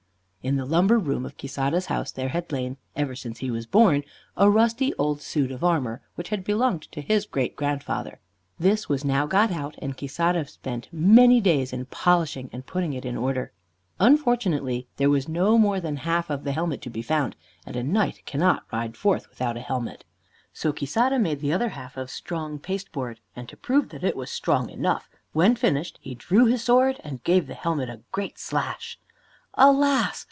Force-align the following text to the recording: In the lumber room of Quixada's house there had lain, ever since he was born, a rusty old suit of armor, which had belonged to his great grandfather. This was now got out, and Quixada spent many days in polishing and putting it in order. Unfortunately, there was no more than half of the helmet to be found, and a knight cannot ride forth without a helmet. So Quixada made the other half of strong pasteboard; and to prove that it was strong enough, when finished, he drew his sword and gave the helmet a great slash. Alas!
In 0.43 0.55
the 0.55 0.65
lumber 0.65 0.97
room 0.97 1.23
of 1.23 1.37
Quixada's 1.37 1.85
house 1.85 2.11
there 2.11 2.29
had 2.29 2.51
lain, 2.51 2.77
ever 2.95 3.15
since 3.15 3.37
he 3.37 3.51
was 3.51 3.67
born, 3.67 4.03
a 4.35 4.49
rusty 4.49 4.91
old 4.95 5.21
suit 5.21 5.51
of 5.51 5.63
armor, 5.63 6.01
which 6.15 6.29
had 6.29 6.43
belonged 6.43 6.81
to 6.93 6.99
his 7.01 7.27
great 7.27 7.55
grandfather. 7.55 8.19
This 8.57 8.89
was 8.89 9.05
now 9.05 9.27
got 9.27 9.51
out, 9.51 9.75
and 9.83 9.95
Quixada 9.95 10.47
spent 10.47 10.89
many 10.91 11.41
days 11.41 11.71
in 11.71 11.85
polishing 11.85 12.49
and 12.51 12.65
putting 12.65 12.93
it 12.93 13.05
in 13.05 13.15
order. 13.17 13.51
Unfortunately, 13.99 14.87
there 14.97 15.11
was 15.11 15.29
no 15.29 15.59
more 15.59 15.79
than 15.79 15.97
half 15.97 16.31
of 16.31 16.43
the 16.43 16.53
helmet 16.53 16.81
to 16.81 16.89
be 16.89 17.03
found, 17.03 17.35
and 17.67 17.75
a 17.75 17.83
knight 17.83 18.23
cannot 18.25 18.63
ride 18.73 18.97
forth 18.97 19.29
without 19.29 19.57
a 19.57 19.61
helmet. 19.61 20.05
So 20.51 20.73
Quixada 20.73 21.19
made 21.19 21.41
the 21.41 21.53
other 21.53 21.69
half 21.69 21.97
of 21.97 22.09
strong 22.09 22.57
pasteboard; 22.57 23.19
and 23.35 23.47
to 23.47 23.55
prove 23.55 23.89
that 23.89 24.03
it 24.03 24.15
was 24.15 24.31
strong 24.31 24.71
enough, 24.71 25.07
when 25.33 25.55
finished, 25.55 25.99
he 26.01 26.15
drew 26.15 26.45
his 26.47 26.63
sword 26.63 26.99
and 27.03 27.23
gave 27.23 27.45
the 27.45 27.53
helmet 27.53 27.91
a 27.91 28.01
great 28.11 28.39
slash. 28.39 28.97
Alas! 29.53 30.17